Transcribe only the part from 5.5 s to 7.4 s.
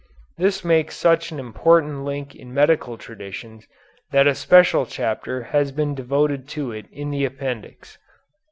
been devoted to it in the